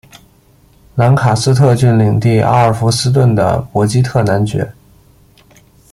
[0.95, 4.73] 兰卡斯特郡领地阿尔弗斯顿的伯基特男爵。